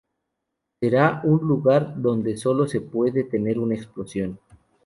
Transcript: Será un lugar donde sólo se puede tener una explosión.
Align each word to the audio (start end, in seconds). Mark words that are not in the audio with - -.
Será 0.79 1.21
un 1.25 1.41
lugar 1.47 2.01
donde 2.01 2.35
sólo 2.35 2.67
se 2.67 2.81
puede 2.81 3.23
tener 3.23 3.59
una 3.59 3.75
explosión. 3.75 4.39